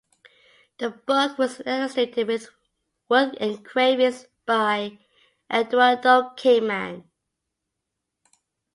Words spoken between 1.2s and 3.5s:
was illustrated with wood